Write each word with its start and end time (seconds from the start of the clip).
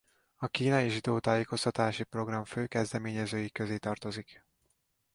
A 0.35 0.47
kínai 0.47 0.89
zsidó 0.89 1.19
tájékoztatási 1.19 2.03
program 2.03 2.43
fő 2.43 2.67
kezdeményezői 2.67 3.51
közé 3.51 3.77
tartozik. 3.77 4.45